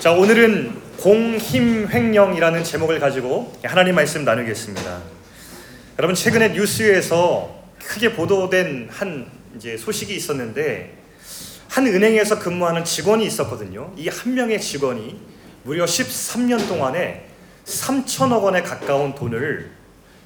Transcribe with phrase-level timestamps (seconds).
[0.00, 5.02] 자, 오늘은 공힘횡령이라는 제목을 가지고 하나님 말씀 나누겠습니다.
[5.98, 10.96] 여러분 최근에 뉴스에서 크게 보도된 한 이제 소식이 있었는데
[11.68, 13.92] 한 은행에서 근무하는 직원이 있었거든요.
[13.98, 15.20] 이 한 명의 직원이
[15.64, 17.26] 무려 13년 동안에
[17.66, 19.70] 3천억 원에 가까운 돈을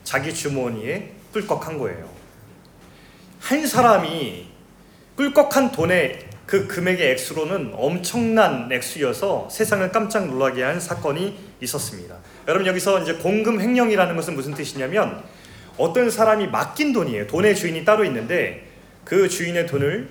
[0.05, 2.09] 자기 주머니에 꿀꺽한 거예요.
[3.41, 4.47] 한 사람이
[5.17, 12.17] 꿀꺽한 돈의 그 금액의 액수로는 엄청난 액수여서 세상을 깜짝 놀라게 한 사건이 있었습니다.
[12.47, 15.23] 여러분 여기서 이제 공금 횡령이라는 것은 무슨 뜻이냐면
[15.79, 17.27] 어떤 사람이 맡긴 돈이에요.
[17.27, 18.69] 돈의 주인이 따로 있는데
[19.05, 20.09] 그 주인의 돈을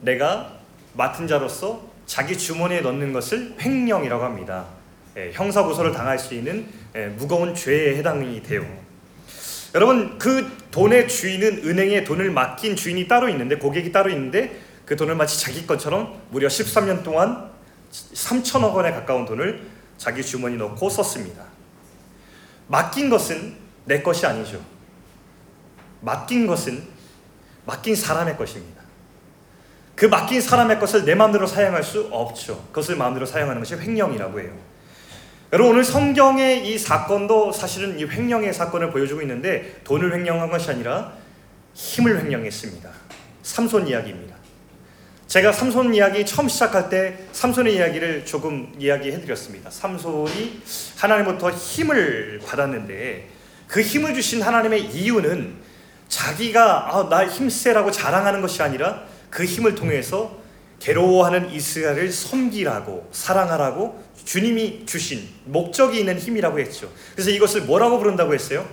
[0.00, 0.58] 내가
[0.94, 4.66] 맡은 자로서 자기 주머니에 넣는 것을 횡령이라고 합니다.
[5.16, 6.66] 예, 형사 고소를 당할 수 있는
[6.96, 8.66] 예, 무거운 죄에 해당이 돼요.
[9.74, 15.16] 여러분 그 돈의 주인은 은행에 돈을 맡긴 주인이 따로 있는데 고객이 따로 있는데 그 돈을
[15.16, 17.50] 마치 자기 것처럼 무려 13년 동안
[17.92, 21.44] 3천억 원에 가까운 돈을 자기 주머니 넣고 썼습니다.
[22.68, 24.64] 맡긴 것은 내 것이 아니죠.
[26.00, 26.82] 맡긴 것은
[27.66, 28.80] 맡긴 사람의 것입니다.
[29.94, 32.64] 그 맡긴 사람의 것을 내 마음대로 사용할 수 없죠.
[32.68, 34.56] 그것을 마음대로 사용하는 것이 횡령이라고 해요.
[35.52, 41.12] 여러분 오늘 성경의 이 사건도 사실은 이 횡령의 사건을 보여주고 있는데 돈을 횡령한 것이 아니라
[41.74, 42.88] 힘을 횡령했습니다.
[43.42, 44.27] 삼손 이야기입니다.
[45.28, 49.68] 제가 삼손 이야기 처음 시작할 때 삼손의 이야기를 조금 이야기해 드렸습니다.
[49.68, 50.62] 삼손이
[50.96, 53.28] 하나님부터 힘을 받았는데
[53.66, 55.54] 그 힘을 주신 하나님의 이유는
[56.08, 60.34] 자기가 아, 나 힘세라고 자랑하는 것이 아니라 그 힘을 통해서
[60.80, 66.90] 괴로워하는 이스라엘을 섬기라고 사랑하라고 주님이 주신 목적이 있는 힘이라고 했죠.
[67.12, 68.66] 그래서 이것을 뭐라고 부른다고 했어요?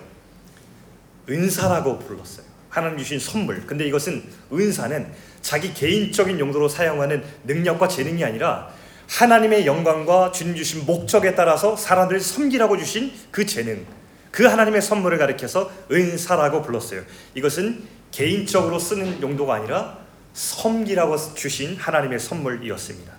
[1.29, 2.44] 은사라고 불렀어요.
[2.75, 3.65] 하나님 주신 선물.
[3.65, 5.07] 근데 이것은 은사는
[5.41, 8.69] 자기 개인적인 용도로 사용하는 능력과 재능이 아니라
[9.07, 13.85] 하나님의 영광과 주님 주신 목적에 따라서 사람들을 섬기라고 주신 그 재능,
[14.29, 17.03] 그 하나님의 선물을 가리켜서 은사라고 불렀어요.
[17.33, 19.99] 이것은 개인적으로 쓰는 용도가 아니라
[20.33, 23.13] 섬기라고 주신 하나님의 선물이었습니다.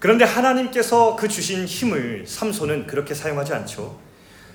[0.00, 3.98] 그런데 하나님께서 그 주신 힘을 삼손은 그렇게 사용하지 않죠.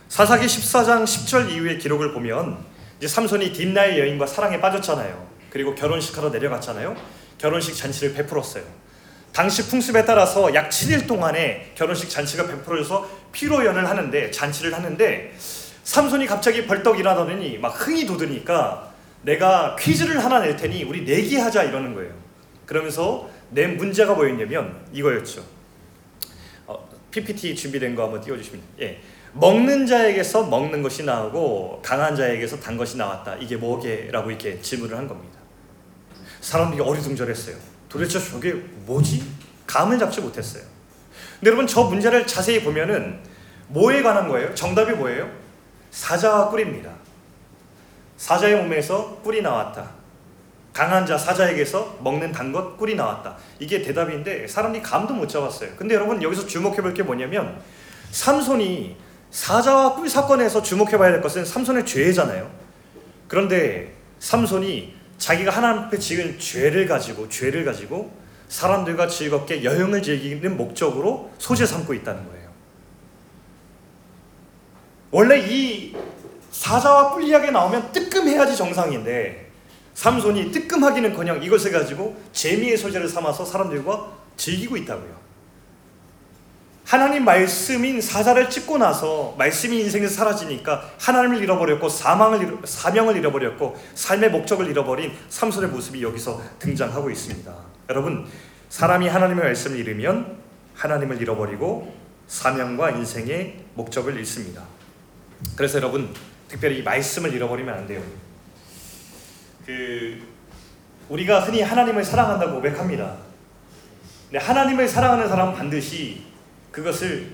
[0.10, 5.28] 사사기 14장 10절 이후의 기록을 보면 이제 삼손이 딥나의 여인과 사랑에 빠졌잖아요.
[5.50, 6.96] 그리고 결혼식하러 내려갔잖아요.
[7.38, 8.64] 결혼식 잔치를 베풀었어요.
[9.34, 15.34] 당시 풍습에 따라서 약 7일 동안에 결혼식 잔치가 베풀어져서 피로연을 하는데 잔치를 하는데
[15.84, 21.94] 삼손이 갑자기 벌떡 일어나더니 막 흥이 돋으니까 내가 퀴즈를 하나 낼 테니 우리 내기하자 이러는
[21.96, 22.14] 거예요.
[22.66, 25.44] 그러면서 내 문제가 뭐였냐면 이거였죠.
[26.68, 29.02] 어, PPT 준비된 거 한번 띄워주시면 예.
[29.36, 33.36] 먹는 자에게서 먹는 것이 나오고 강한 자에게서 단 것이 나왔다.
[33.36, 35.40] 이게 뭐게라고 이렇게 질문을 한 겁니다.
[36.40, 37.56] 사람들이 어리둥절했어요.
[37.90, 38.54] 도대체 저게
[38.86, 39.24] 뭐지?
[39.68, 40.64] 감을 잡지 못했어요.
[41.40, 43.20] 근데 여러분 저 문제를 자세히 보면은
[43.68, 44.56] 뭐에 관한 거예요?
[44.56, 45.30] 정답이 뭐예요?
[45.92, 46.92] 사자와 꿀입니다.
[48.16, 49.90] 사자의 몸에서 꿀이 나왔다.
[50.72, 53.36] 강한 자 사자에게서 먹는 단 것 꿀이 나왔다.
[53.60, 55.72] 이게 대답인데 사람들이 감도 못 잡았어요.
[55.76, 57.60] 근데 여러분 여기서 주목해 볼 게 뭐냐면
[58.12, 58.96] 삼손이
[59.36, 62.50] 사자와 꿀 사건에서 주목해 봐야 될 것은 삼손의 죄잖아요.
[63.28, 68.14] 그런데 삼손이 자기가 하나님 앞에 지은 죄를 가지고 죄를 가지고
[68.48, 72.50] 사람들과 즐겁게 여행을 즐기는 목적으로 소재 삼고 있다는 거예요.
[75.12, 75.94] 원래 이
[76.52, 79.52] 사자와 뿔 이야기 나오면 뜨끔해야지 정상인데
[79.96, 85.25] 삼손이 뜨끔하기는커녕 이것을 가지고 재미의 소재를 삼아서 사람들과 즐기고 있다고요.
[86.86, 94.68] 하나님 말씀인 사자를 찍고 나서 말씀이 인생에서 사라지니까 하나님을 잃어버렸고 사망을 사명을 잃어버렸고 삶의 목적을
[94.68, 97.52] 잃어버린 삼손의 모습이 여기서 등장하고 있습니다.
[97.90, 98.28] 여러분
[98.70, 100.38] 사람이 하나님의 말씀을 잃으면
[100.76, 101.92] 하나님을 잃어버리고
[102.28, 104.64] 사명과 인생의 목적을 잃습니다.
[105.56, 106.14] 그래서 여러분
[106.48, 108.04] 특별히 이 말씀을 잃어버리면 안 돼요.
[109.66, 110.22] 그
[111.10, 113.16] 우리가 흔히 하나님을 사랑한다고 고백합니다.
[114.30, 116.35] 근데 하나님을 사랑하는 사람은 반드시
[116.76, 117.32] 그것을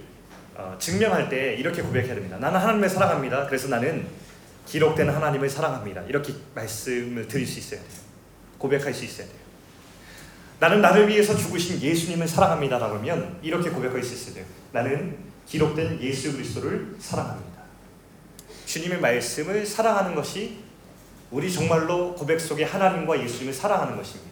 [0.54, 2.38] 어, 증명할 때 이렇게 고백해야 됩니다.
[2.38, 3.48] 나는 하나님을 사랑합니다.
[3.48, 4.06] 그래서 나는
[4.68, 6.04] 기록된 하나님을 사랑합니다.
[6.04, 7.90] 이렇게 말씀을 드릴 수 있어야 돼요.
[8.60, 9.42] 고백할 수 있어야 돼요.
[10.60, 12.78] 나는 나를 위해서 죽으신 예수님을 사랑합니다.
[12.78, 14.46] 라고 하면 이렇게 고백할 수 있어야 돼요.
[14.72, 15.18] 나는
[15.48, 17.64] 기록된 예수 그리스도를 사랑합니다.
[18.68, 20.60] 주님의 말씀을 사랑하는 것이
[21.32, 24.30] 우리 정말로 고백 속에 하나님과 예수님을 사랑하는 것입니다.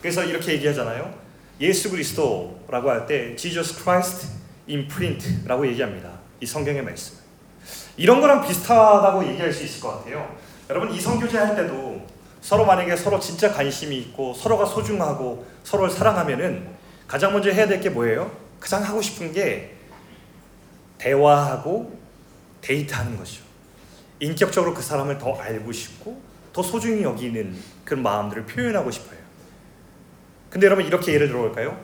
[0.00, 1.12] 그래서 이렇게 얘기하잖아요.
[1.60, 6.10] 예수 그리스도라고 할 때 Jesus Christ print라고 얘기합니다.
[6.40, 7.16] 이 성경의 말씀.
[7.96, 10.34] 이런 거랑 비슷하다고 얘기할 수 있을 것 같아요.
[10.70, 12.06] 여러분 이성교제 할 때도
[12.40, 16.66] 서로 만약에 서로 진짜 관심이 있고 서로가 소중하고 서로를 사랑하면은
[17.06, 18.30] 가장 먼저 해야 될 게 뭐예요?
[18.58, 19.74] 가장 하고 싶은 게
[20.98, 21.98] 대화하고
[22.62, 23.42] 데이트하는 거죠.
[24.20, 26.20] 인격적으로 그 사람을 더 알고 싶고
[26.52, 29.18] 더 소중히 여기는 그런 마음들을 표현하고 싶어요.
[30.48, 31.78] 근데 여러분 이렇게 예를 들어볼까요?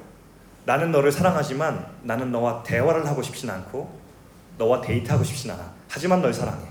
[0.69, 3.99] 나는 너를 사랑하지만 나는 너와 대화를 하고 싶진 않고
[4.59, 5.73] 너와 데이트하고 싶진 않아.
[5.89, 6.63] 하지만 널 사랑해.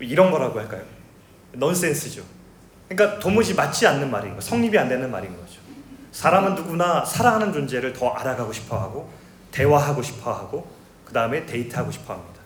[0.00, 0.82] 이런 거라고 할까요?
[1.52, 2.24] 넌센스죠.
[2.88, 5.60] 그러니까 도무지 맞지 않는 말인 거, 성립이 안 되는 말인 거죠.
[6.10, 9.08] 사람은 누구나 사랑하는 존재를 더 알아가고 싶어하고
[9.52, 10.68] 대화하고 싶어하고
[11.04, 12.40] 그 다음에 데이트하고 싶어합니다.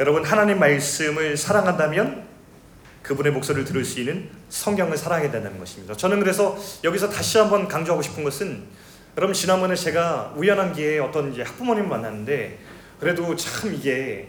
[0.00, 2.25] 여러분 하나님 말씀을 사랑한다면
[3.06, 5.96] 그분의 목소리를 들을 수 있는 성경을 사랑해야 된다는 것입니다.
[5.96, 8.64] 저는 그래서 여기서 다시 한번 강조하고 싶은 것은
[9.16, 12.58] 여러분 지난번에 제가 우연한 기회에 어떤 이제 학부모님을 만났는데
[12.98, 14.28] 그래도 참 이게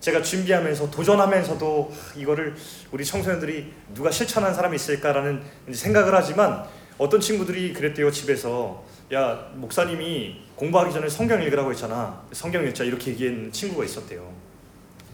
[0.00, 2.54] 제가 준비하면서 도전하면서도 이거를
[2.92, 5.42] 우리 청소년들이 누가 실천한 사람이 있을까라는
[5.72, 6.64] 생각을 하지만
[6.98, 8.86] 어떤 친구들이 그랬대요 집에서.
[9.10, 12.22] 야 목사님이 공부하기 전에 성경 읽으라고 했잖아.
[12.32, 12.84] 성경 읽자.
[12.84, 14.30] 이렇게 얘기한 친구가 있었대요.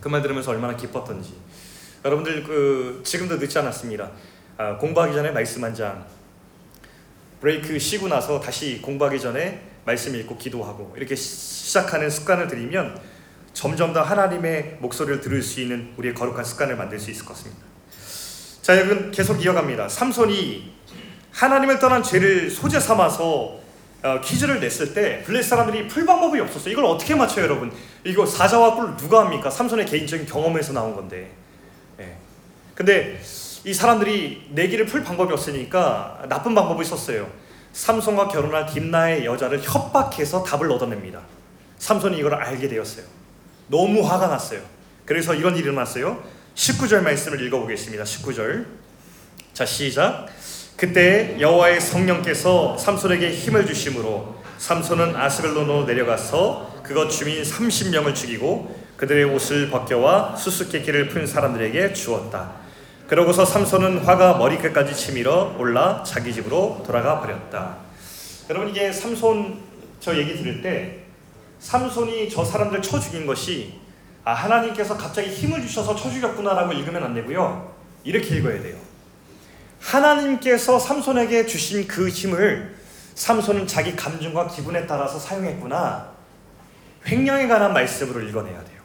[0.00, 1.32] 그 말 들으면서 얼마나 기뻤던지
[2.04, 4.10] 여러분들 그 지금도 늦지 않았습니다
[4.58, 6.04] 아, 공부하기 전에 말씀 한 장
[7.40, 12.98] 브레이크 쉬고 나서 다시 공부하기 전에 말씀 읽고 기도하고 이렇게 시작하는 습관을 들이면
[13.52, 17.62] 점점 더 하나님의 목소리를 들을 수 있는 우리의 거룩한 습관을 만들 수 있을 것 같습니다.
[18.62, 19.90] 자, 여러분 계속 이어갑니다.
[19.90, 20.72] 삼손이
[21.32, 23.60] 하나님을 떠난 죄를 소재 삼아서
[24.02, 26.72] 어, 퀴즈를 냈을 때 블레셋 사람들이 풀 방법이 없었어요.
[26.72, 27.70] 이걸 어떻게 맞춰요, 여러분?
[28.04, 29.50] 이거 사자와 꿀 누가 압니까?
[29.50, 31.30] 삼손의 개인적인 경험에서 나온 건데.
[32.74, 32.76] 예.
[32.76, 33.20] 근데
[33.64, 37.30] 이 사람들이 내기를 풀 방법이 없으니까 나쁜 방법을 썼어요.
[37.72, 41.20] 삼손과 결혼할 딥나의 여자를 협박해서 답을 얻어냅니다.
[41.78, 43.04] 삼손이 이걸 알게 되었어요.
[43.68, 44.60] 너무 화가 났어요.
[45.04, 46.22] 그래서 이런 일이 일어났어요.
[46.54, 48.04] 19절 말씀을 읽어보겠습니다.
[48.04, 48.66] 19절.
[49.54, 50.26] 자 시작.
[50.76, 59.70] 그때 여호와의 성령께서 삼손에게 힘을 주심으로 삼손은 아스벨론으로 내려가서 그것 주민 30명을 죽이고 그들의 옷을
[59.70, 62.63] 벗겨와 수수께끼를 푼 사람들에게 주었다.
[63.06, 67.76] 그러고서 삼손은 화가 머리끝까지 치밀어 올라 자기 집으로 돌아가 버렸다.
[68.48, 69.60] 여러분 이게 삼손
[70.00, 71.00] 저 얘기 들을 때
[71.58, 73.78] 삼손이 저 사람들 쳐 죽인 것이
[74.24, 77.74] 아 하나님께서 갑자기 힘을 주셔서 쳐 죽였구나라고 읽으면 안 되고요.
[78.04, 78.76] 이렇게 읽어야 돼요.
[79.80, 82.74] 하나님께서 삼손에게 주신 그 힘을
[83.14, 86.08] 삼손은 자기 감정과 기분에 따라서 사용했구나.
[87.06, 88.80] 횡령에 관한 말씀으로 읽어내야 돼요.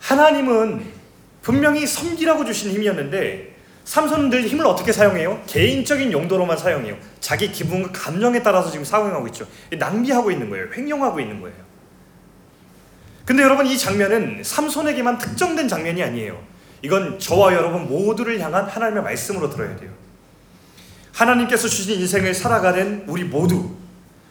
[0.00, 1.03] 하나님은
[1.44, 3.54] 분명히 섬기라고 주신 힘이었는데
[3.84, 5.42] 삼손은 늘 힘을 어떻게 사용해요?
[5.46, 6.96] 개인적인 용도로만 사용해요.
[7.20, 9.46] 자기 기분과 감정에 따라서 지금 사용하고 있죠.
[9.78, 10.68] 낭비하고 있는 거예요.
[10.74, 11.56] 횡령하고 있는 거예요.
[13.26, 16.42] 근데 여러분 이 장면은 삼손에게만 특정된 장면이 아니에요.
[16.80, 19.90] 이건 저와 여러분 모두를 향한 하나님의 말씀으로 들어야 돼요.
[21.12, 23.70] 하나님께서 주신 인생을 살아가는 우리 모두,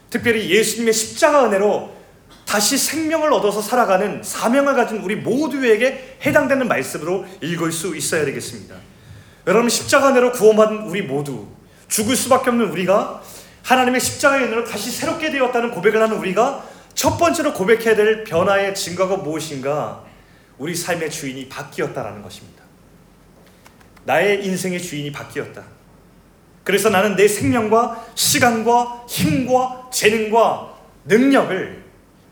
[0.10, 1.96] 특별히 예수님의 십자가 은혜로
[2.54, 8.76] 다시 생명을 얻어서 살아가는 사명을 가진 우리 모두에게 해당되는 말씀으로 읽을 수 있어야 되겠습니다.
[9.48, 11.48] 여러분 십자가 내로 구원받은 우리 모두
[11.88, 13.24] 죽을 수밖에 없는 우리가
[13.64, 16.64] 하나님의 십자가의 은혜로 다시 새롭게 되었다는 고백을 하는 우리가
[16.94, 20.04] 첫 번째로 고백해야 될 변화의 증거가 무엇인가?
[20.60, 22.62] 우리 삶의 주인이 바뀌었다라는 것입니다.
[24.04, 25.64] 나의 인생의 주인이 바뀌었다.
[26.64, 30.76] 그래서 나는 내 생명과 시간과 힘과 재능과
[31.06, 31.83] 능력을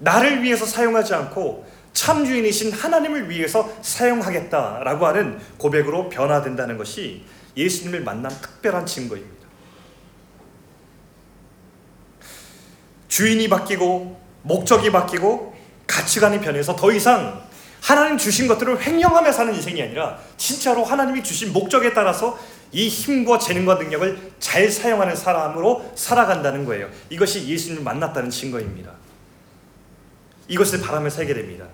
[0.02, 7.24] 나를 위해서 사용하지 않고 참 주인이신 하나님을 위해서 사용하겠다라고 하는 고백으로 변화된다는 것이
[7.56, 9.48] 예수님을 만난 특별한 증거입니다.
[13.08, 15.54] 주인이 바뀌고 목적이 바뀌고
[15.86, 17.42] 가치관이 변해서 더 이상
[17.82, 22.40] 하나님 주신 것들을 횡령하며 사는 인생이 아니라 진짜로 하나님이 주신 목적에 따라서
[22.72, 26.90] 이 힘과 재능과 능력을 잘 사용하는 사람으로 살아간다는 거예요.
[27.10, 29.01] 이것이 예수님을 만났다는 증거입니다.
[30.52, 31.66] 이것을 바람을 살게 됩니다.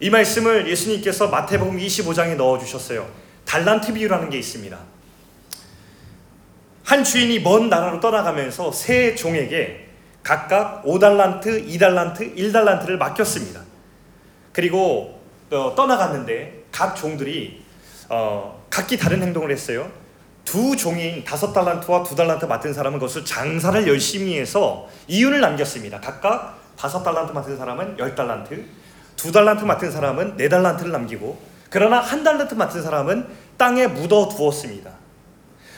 [0.00, 3.08] 이 말씀을 예수님께서 마태복음 25장에 넣어 주셨어요.
[3.44, 4.76] 달란트 비유라는 게 있습니다.
[6.82, 9.88] 한 주인이 먼 나라로 떠나가면서 세 종에게
[10.24, 13.60] 각각 5달란트, 2달란트, 1달란트를 맡겼습니다.
[14.52, 15.20] 그리고
[15.50, 17.62] 어, 떠나갔는데 각 종들이
[18.08, 19.90] 어, 각기 다른 행동을 했어요.
[20.44, 26.00] 두 종인 다섯 달란트와 두 달란트 맡은 사람은 그것을 장사를 열심히 해서 이윤을 남겼습니다.
[26.00, 28.64] 각각 다섯 달란트 맡은 사람은 열 달란트,
[29.16, 31.38] 두 달란트 맡은 사람은 네 달란트를 남기고
[31.70, 33.26] 그러나 한 달란트 맡은 사람은
[33.56, 34.90] 땅에 묻어 두었습니다.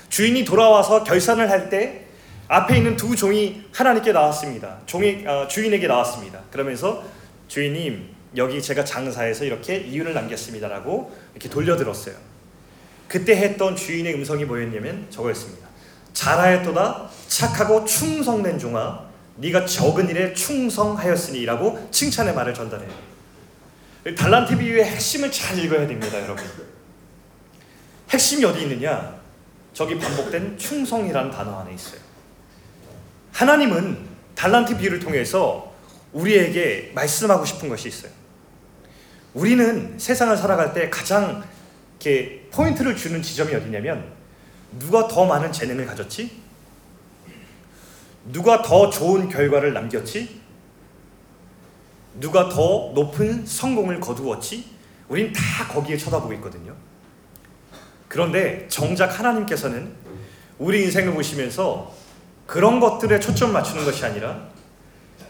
[0.09, 2.07] 주인이 돌아와서 결산을 할 때
[2.49, 4.79] 앞에 있는 두 종이 하나님께 나왔습니다.
[4.87, 6.41] 종이 어, 주인에게 나왔습니다.
[6.53, 7.03] 그러면서
[7.49, 12.15] 주인님 여기 제가 장사해서 이렇게 이윤을 남겼습니다라고 이렇게 돌려들었어요.
[13.09, 15.67] 그때 했던 주인의 음성이 뭐였냐면 저거였습니다.
[16.13, 19.06] 잘하였도다 착하고 충성된 종아
[19.37, 22.91] 네가 적은 일에 충성하였으니라고 칭찬의 말을 전달해요.
[24.17, 26.45] 달란트 비유의 핵심을 잘 읽어야 됩니다, 여러분.
[28.11, 29.17] 핵심이 어디 있느냐?
[29.73, 32.01] 저기 반복된 충성이라는 단어 안에 있어요.
[33.33, 33.99] 하나님은
[34.35, 35.75] 달란트 비유를 통해서
[36.13, 38.11] 우리에게 말씀하고 싶은 것이 있어요.
[39.35, 41.45] 우리는 세상을 살아갈 때 가장
[42.01, 44.13] 이렇게 포인트를 주는 지점이 어디냐면
[44.79, 46.46] 누가 더 많은 재능을 가졌지?
[48.27, 50.41] 누가 더 좋은 결과를 남겼지?
[52.21, 54.77] 누가 더 높은 성공을 거두었지?
[55.09, 56.75] 우린 다 거기에 쳐다보고 있거든요.
[58.09, 59.93] 그런데 정작 하나님께서는
[60.59, 61.93] 우리 인생을 보시면서
[62.47, 64.49] 그런 것들에 초점 맞추는 것이 아니라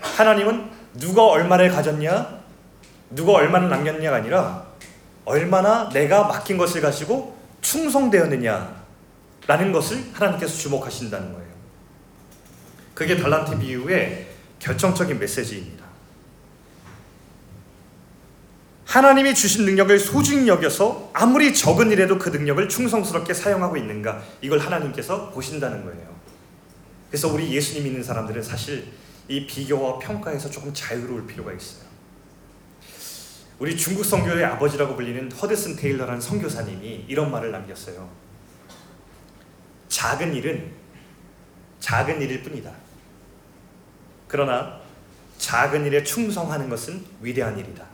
[0.00, 2.41] 하나님은 누가 얼마를 가졌냐,
[3.11, 4.67] 누가 얼마를 남겼냐가 아니라
[5.25, 11.56] 얼마나 내가 맡긴 것을 가지고 충성되었느냐라는 것을 하나님께서 주목하신다는 거예요.
[12.97, 14.26] 그게 달란트 비유의
[14.59, 15.85] 결정적인 메시지입니다.
[18.87, 25.29] 하나님이 주신 능력을 소중히 여겨서 아무리 적은 일에도 그 능력을 충성스럽게 사용하고 있는가 이걸 하나님께서
[25.29, 26.17] 보신다는 거예요.
[27.11, 28.87] 그래서 우리 예수님 믿는 사람들은 사실
[29.29, 31.85] 이 비교와 평가에서 조금 자유로울 필요가 있어요.
[33.59, 38.09] 우리 중국 선교의 아버지라고 불리는 허드슨 테일러라는 선교사님이 이런 말을 남겼어요.
[39.91, 40.73] 작은 일은
[41.81, 42.86] 작은 일일 뿐이다.
[44.28, 44.80] 그러나
[45.38, 47.85] 작은 일에 충성하는 것은 위대한 일이다.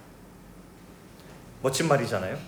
[1.62, 2.38] 멋진 말이잖아요.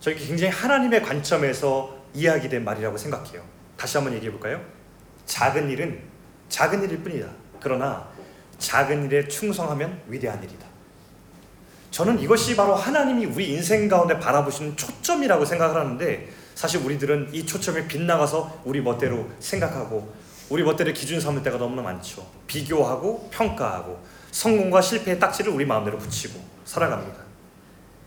[0.00, 3.42] 저게 굉장히 하나님의 관점에서 이야기된 말이라고 생각해요.
[3.76, 4.60] 다시 한번 얘기해 볼까요?
[5.26, 6.00] 작은 일은
[6.48, 7.28] 작은 일일 뿐이다.
[7.60, 8.08] 그러나
[8.58, 10.66] 작은 일에 충성하면 위대한 일이다.
[11.90, 17.86] 저는 이것이 바로 하나님이 우리 인생 가운데 바라보시는 초점이라고 생각을 하는데 사실 우리들은 이 초점에
[17.86, 20.14] 빗나가서 우리 멋대로 생각하고
[20.48, 22.26] 우리 멋대로 기준 삼을 때가 너무 많죠.
[22.46, 27.16] 비교하고 평가하고 성공과 실패의 딱지를 우리 마음대로 붙이고 살아갑니다.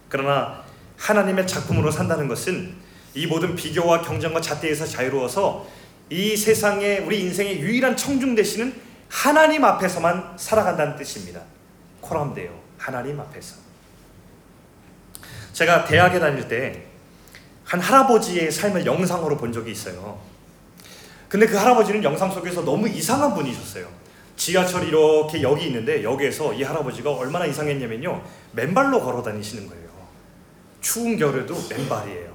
[0.08, 0.63] 그러나
[0.98, 2.75] 하나님의 작품으로 산다는 것은
[3.13, 5.67] 이 모든 비교와 경쟁과 잣대에서 자유로워서
[6.10, 8.74] 이 세상에 우리 인생의 유일한 청중 되시는
[9.10, 11.41] 하나님 앞에서만 살아간다는 뜻입니다.
[12.01, 12.58] 코람데요.
[12.77, 13.55] 하나님 앞에서.
[15.53, 16.89] 제가 대학에 다닐 때
[17.69, 20.19] 한 할아버지의 삶을 영상으로 본 적이 있어요.
[21.29, 23.88] 근데 그 할아버지는 영상 속에서 너무 이상한 분이셨어요.
[24.36, 28.24] 지하철이 이렇게 여기 있는데 여기에서 이 할아버지가 얼마나 이상했냐면요.
[28.53, 29.89] 맨발로 걸어 다니시는 거예요.
[30.81, 32.29] 추운 겨울에도 맨발이에요.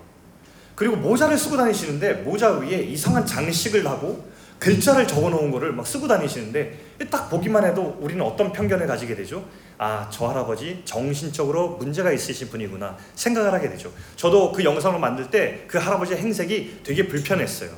[0.76, 6.06] 그리고 모자를 쓰고 다니시는데 모자 위에 이상한 장식을 하고 글자를 적어 놓은 거를 막 쓰고
[6.06, 6.78] 다니시는데
[7.10, 9.44] 딱 보기만 해도 우리는 어떤 편견을 가지게 되죠?
[9.76, 13.92] 아, 저 할아버지 정신적으로 문제가 있으신 분이구나 생각을 하게 되죠.
[14.16, 17.70] 저도 그 영상을 만들 때 그 할아버지의 행색이 되게 불편했어요.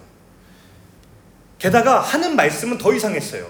[1.58, 3.46] 게다가 하는 말씀은 더 이상했어요.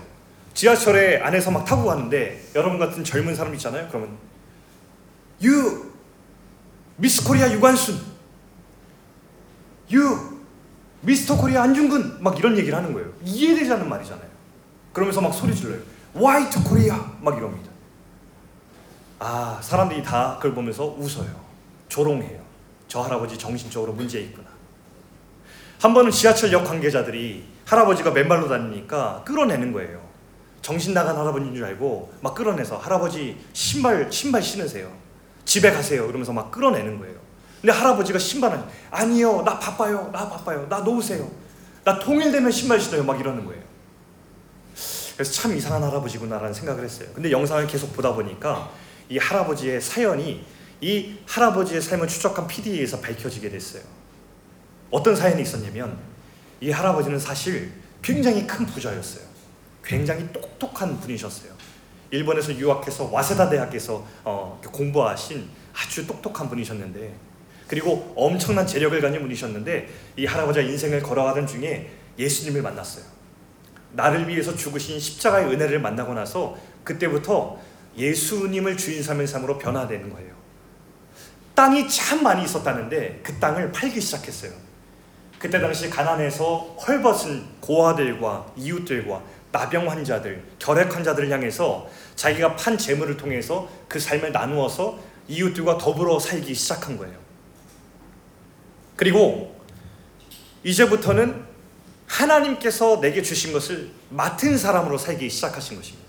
[0.55, 3.89] 지하철에 안에서 막 타고 가는데 여러분 같은 젊은 사람 있잖아요.
[3.89, 4.17] 그러면
[5.43, 5.93] You
[6.97, 8.01] Miss Korea 유관순
[9.93, 10.37] You
[11.03, 13.13] Mister Korea 안중근 막 이런 얘기를 하는 거예요.
[13.23, 14.29] 이해되지 않는 말이잖아요.
[14.93, 15.81] 그러면서 막 소리 질러요.
[16.15, 17.71] Why Two Korea 막 이럽니다.
[19.19, 21.45] 아 사람들이 다 그걸 보면서 웃어요.
[21.89, 22.41] 조롱해요.
[22.89, 24.49] 저 할아버지 정신적으로 문제 있구나.
[25.81, 30.01] 한 번은 지하철역 관계자들이 할아버지가 맨발로 다니니까 끌어내는 거예요.
[30.63, 34.91] 정신 나간 할아버지인 줄 알고 막 끌어내서 할아버지 신발 신발 신으세요.
[35.45, 36.07] 집에 가세요.
[36.07, 37.17] 그러면서 막 끌어내는 거예요.
[37.61, 41.29] 근데 할아버지가 신발은 아니요, 나 바빠요, 나 바빠요, 나 놓으세요.
[41.85, 43.05] 나 통일되면 신발 신어요.
[43.05, 43.63] 막 이러는 거예요.
[45.15, 47.09] 그래서 참 이상한 할아버지구나라는 생각을 했어요.
[47.15, 48.71] 근데 영상을 계속 보다 보니까
[49.09, 50.45] 이 할아버지의 사연이
[50.81, 53.83] 이 할아버지의 삶을 추적한 PD에서 밝혀지게 됐어요.
[54.91, 55.99] 어떤 사연이 있었냐면
[56.61, 57.73] 이 할아버지는 사실
[58.03, 59.25] 굉장히 큰 부자였어요.
[59.85, 61.53] 굉장히 똑똑한 분이셨어요.
[62.11, 67.15] 일본에서 유학해서 와세다 대학에서 어, 공부하신 아주 똑똑한 분이셨는데
[67.69, 73.05] 그리고 엄청난 재력을 가진 분이셨는데 이 할아버지가 인생을 걸어가던 중에 예수님을 만났어요.
[73.93, 77.59] 나를 위해서 죽으신 십자가의 은혜를 만나고 나서 그때부터
[77.97, 80.35] 예수님을 주인 삼일 삼으로 변화되는 거예요.
[81.55, 84.53] 땅이 참 많이 있었다는데 그 땅을 팔기 시작했어요.
[85.39, 93.69] 그때 당시 가난해서 헐벗은 고아들과 이웃들과 나병 환자들, 결핵 환자들을 향해서 자기가 판 재물을 통해서
[93.89, 97.17] 그 삶을 나누어서 이웃들과 더불어 살기 시작한 거예요.
[98.97, 99.61] 그리고
[100.65, 101.45] 이제부터는
[102.07, 106.07] 하나님께서 내게 주신 것을 맡은 사람으로 살기 시작하신 것입니다.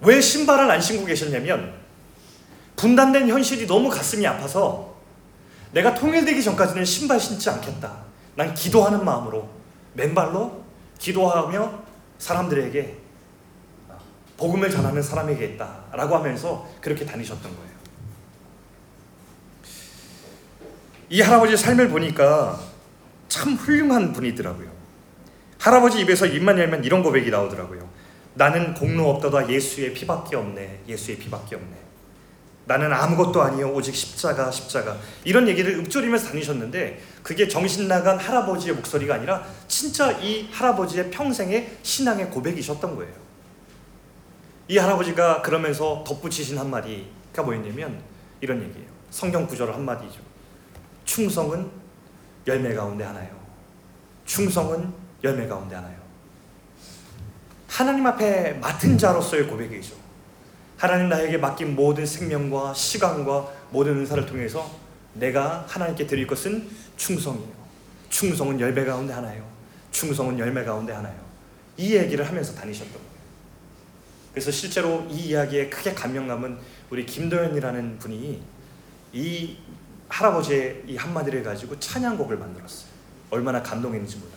[0.00, 1.74] 왜 신발을 안 신고 계셨냐면
[2.76, 4.95] 분단된 현실이 너무 가슴이 아파서
[5.72, 8.04] 내가 통일되기 전까지는 신발 신지 않겠다.
[8.34, 9.48] 난 기도하는 마음으로
[9.94, 10.64] 맨발로
[10.98, 11.82] 기도하며
[12.18, 12.96] 사람들에게
[14.36, 17.76] 복음을 전하는 사람에게 있다라고 하면서 그렇게 다니셨던 거예요.
[21.08, 22.58] 이 할아버지 삶을 보니까
[23.28, 24.70] 참 훌륭한 분이더라고요.
[25.58, 27.88] 할아버지 입에서 입만 열면 이런 고백이 나오더라고요.
[28.34, 30.82] 나는 공로 없다다 예수의 피밖에 없네.
[30.86, 31.85] 예수의 피밖에 없네.
[32.66, 39.14] 나는 아무것도 아니요 오직 십자가 십자가 이런 얘기를 읊조리면서 다니셨는데 그게 정신 나간 할아버지의 목소리가
[39.14, 43.12] 아니라 진짜 이 할아버지의 평생의 신앙의 고백이셨던 거예요.
[44.68, 48.02] 이 할아버지가 그러면서 덧붙이신 한마디가 뭐였냐면
[48.40, 48.88] 이런 얘기예요.
[49.10, 50.20] 성경 구절 한마디죠.
[51.04, 51.70] 충성은
[52.48, 53.30] 열매 가운데 하나요.
[54.24, 54.92] 충성은
[55.22, 55.96] 열매 가운데 하나요.
[57.68, 60.05] 하나님 앞에 맡은 자로서의 고백이죠.
[60.76, 64.70] 하나님 나에게 맡긴 모든 생명과 시간과 모든 은사를 통해서
[65.14, 67.56] 내가 하나님께 드릴 것은 충성이에요.
[68.10, 69.46] 충성은 열매 가운데 하나요.
[69.90, 71.14] 충성은 열매 가운데 하나요.
[71.78, 73.06] 이 얘기를 하면서 다니셨던 거예요.
[74.32, 76.58] 그래서 실제로 이 이야기에 크게 감명 남은
[76.90, 78.42] 우리 김도현이라는 분이
[79.14, 79.56] 이
[80.08, 82.90] 할아버지의 이 한마디를 가지고 찬양곡을 만들었어요.
[83.30, 84.36] 얼마나 감동했는지 몰라요.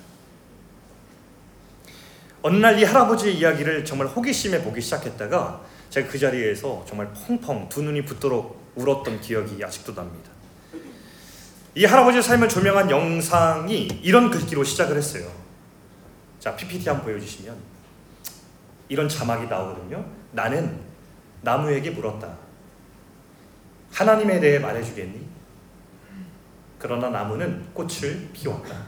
[2.42, 7.82] 어느 날 이 할아버지의 이야기를 정말 호기심에 보기 시작했다가 제가 그 자리에서 정말 펑펑 두
[7.82, 10.30] 눈이 붓도록 울었던 기억이 아직도 납니다.
[11.76, 15.32] 이 할아버지의 삶을 조명한 영상이 이런 글귀로 시작을 했어요.
[16.40, 17.56] 자, PPT 한번 보여주시면
[18.88, 20.06] 이런 자막이 나오거든요.
[20.32, 20.80] 나는
[21.42, 22.38] 나무에게 물었다.
[23.92, 25.28] 하나님에 대해 말해주겠니?
[26.78, 28.88] 그러나 나무는 꽃을 피웠다.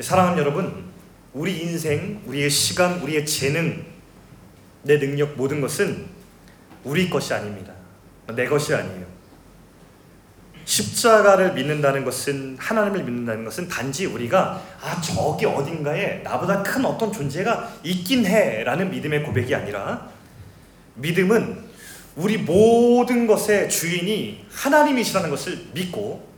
[0.00, 0.90] 사랑하는 여러분,
[1.32, 3.87] 우리 인생, 우리의 시간, 우리의 재능,
[4.82, 6.06] 내 능력 모든 것은
[6.84, 7.72] 우리 것이 아닙니다.
[8.34, 9.06] 내 것이 아니에요.
[10.64, 17.76] 십자가를 믿는다는 것은 하나님을 믿는다는 것은 단지 우리가 아 저기 어딘가에 나보다 큰 어떤 존재가
[17.82, 20.08] 있긴 해라는 믿음의 고백이 아니라
[20.96, 21.68] 믿음은
[22.16, 26.28] 우리 모든 것의 주인이 하나님이시라는 것을 믿고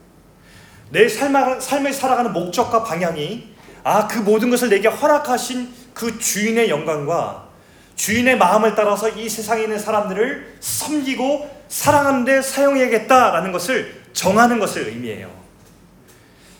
[0.90, 3.50] 내 삶을, 삶을 살아가는 목적과 방향이
[3.82, 7.48] 아 그 모든 것을 내게 허락하신 그 주인의 영광과
[8.00, 15.30] 주인의 마음을 따라서 이 세상에 있는 사람들을 섬기고 사랑하는데 사용해야겠다라는 것을 정하는 것을 의미해요.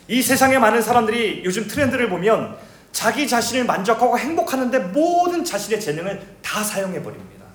[0.07, 2.55] 이 세상에 많은 사람들이 요즘 트렌드를 보면
[2.91, 7.47] 자기 자신을 만족하고 행복하는데 모든 자신의 재능을 다 사용해 버립니다.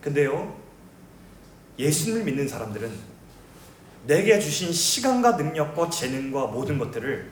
[0.00, 0.56] 근데요,
[1.78, 2.90] 예수님을 믿는 사람들은
[4.06, 7.31] 내게 주신 시간과 능력과 재능과 모든 것들을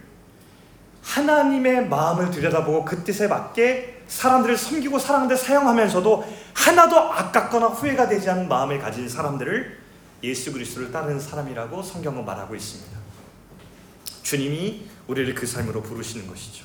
[1.03, 8.49] 하나님의 마음을 들여다보고 그 뜻에 맞게 사람들을 섬기고 사랑하는데 사용하면서도 하나도 아깝거나 후회가 되지 않은
[8.49, 9.79] 마음을 가진 사람들을
[10.23, 12.99] 예수 그리스도를 따르는 사람이라고 성경은 말하고 있습니다.
[14.23, 16.65] 주님이 우리를 그 삶으로 부르시는 것이죠.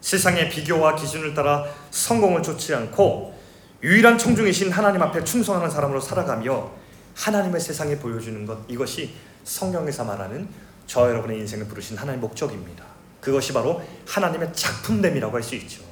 [0.00, 3.40] 세상의 비교와 기준을 따라 성공을 쫓지 않고
[3.82, 6.70] 유일한 청중이신 하나님 앞에 충성하는 사람으로 살아가며
[7.14, 9.14] 하나님의 세상에 보여주는 것 이것이
[9.44, 10.48] 성경에서 말하는
[10.92, 12.84] 저 여러분의 인생을 부르신 하나님의 목적입니다.
[13.22, 15.82] 그것이 바로 하나님의 작품됨이라고 할 수 있죠.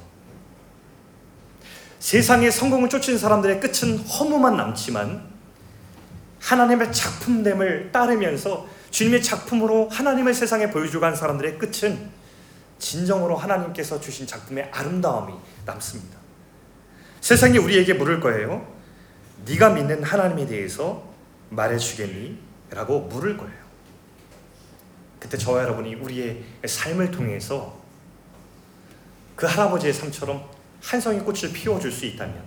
[1.97, 5.27] 세상의 성공을 쫓은 사람들의 끝은 허무만 남지만
[6.39, 12.11] 하나님의 작품됨을 따르면서 주님의 작품으로 하나님의 세상에 보여주고 간 사람들의 끝은
[12.77, 15.33] 진정으로 하나님께서 주신 작품의 아름다움이
[15.65, 16.19] 남습니다.
[17.21, 18.71] 세상이 우리에게 물을 거예요.
[19.47, 21.11] 네가 믿는 하나님에 대해서
[21.49, 22.37] 말해주겠니?
[22.69, 23.70] 라고 물을 거예요.
[25.21, 27.79] 그때 저와 여러분이 우리의 삶을 통해서
[29.35, 30.49] 그 할아버지의 삶처럼
[30.81, 32.43] 한 성의 꽃을 피워줄 수 있다면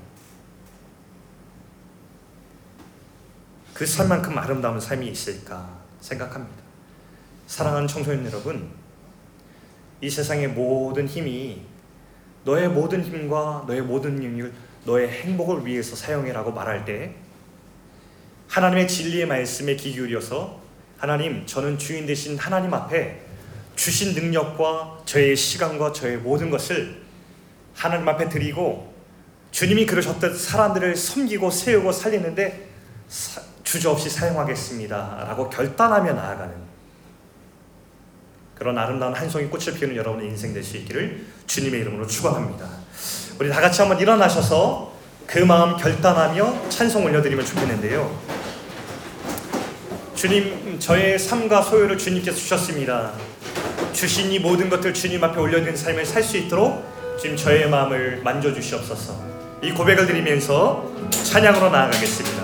[3.73, 6.63] 그 삶만큼 아름다운 삶이 있을까 생각합니다.
[7.47, 8.69] 사랑하는 청소년 여러분,
[10.01, 11.63] 이 세상의 모든 힘이
[12.45, 14.53] 너의 모든 힘과 너의 모든 능력을
[14.85, 17.15] 너의 행복을 위해서 사용해라고 말할 때
[18.49, 20.64] 하나님의 진리의 말씀에 귀 기울여서
[20.99, 23.21] 하나님 저는 주인 되신 하나님 앞에
[23.77, 27.03] 주신 능력과 저의 시간과 저의 모든 것을
[27.75, 28.95] 하나님 앞에 드리고
[29.51, 32.69] 주님이 그러셨듯 사람들을 섬기고 세우고 살리는데
[33.65, 36.55] 주저없이 사용하겠습니다 라고 결단하며 나아가는
[38.55, 42.67] 그런 아름다운 한 송이 꽃을 피우는 여러분의 인생 될 수 있기를 주님의 이름으로 축원합니다.
[43.39, 44.95] 우리 다 같이 한번 일어나셔서
[45.27, 48.44] 그 마음 결단하며 찬송 올려드리면 좋겠는데요.
[50.25, 53.13] 주님, 저의 삶과 소유를 주님께서 주셨습니다.
[53.93, 56.83] 주신 이 모든 것들 주님 앞에 올려드린 삶을 살 수 있도록
[57.21, 59.21] 주님 저의 마음을 만져주시옵소서.
[59.63, 62.44] 이 고백을 드리면서 찬양으로 나아가겠습니다.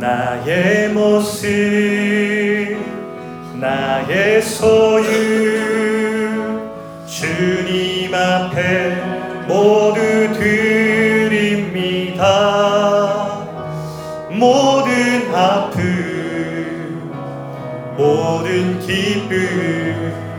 [0.00, 1.46] 나의 모습
[3.54, 5.60] 나의 소유.
[7.06, 8.96] 주님 앞에
[9.46, 10.00] 모두
[10.38, 12.22] 드립니다.
[14.30, 17.12] 모든 아픔
[17.98, 20.29] 모든 기쁨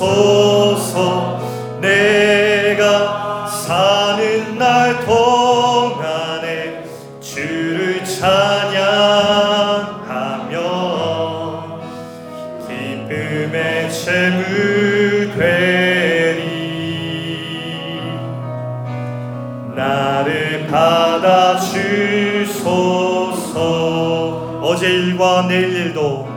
[0.00, 1.38] 사용하옵소서.
[1.80, 6.84] 내가 사는 날 동안에
[7.20, 8.80] 주를 찬양하며
[12.66, 16.50] 기쁨의 재물 되리.
[19.76, 21.60] 나를 받아주소서.
[24.62, 26.29] 어제 일과 내일 일도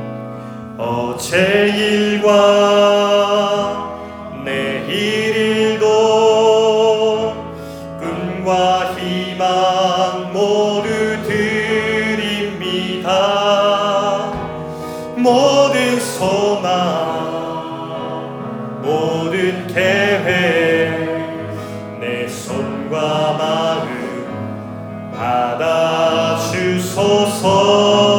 [0.75, 2.31] 어제 일과
[4.43, 7.35] 내일 일도
[7.99, 10.89] 꿈과 희망 모두
[11.27, 13.11] 드립니다.
[15.15, 16.71] 모든 소망
[18.81, 20.97] 모든 계획
[21.99, 23.93] 내 손과 마음
[26.35, 28.12] 받아주소서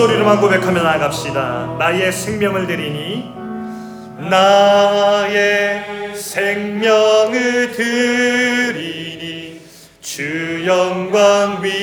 [0.00, 1.76] 목소리로만 고백하며 나아갑시다.
[1.78, 3.30] 나의 생명을 드리니
[4.30, 9.60] 나의 생명을 드리니
[10.00, 11.79] 주 영광 위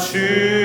[0.00, 0.61] 去。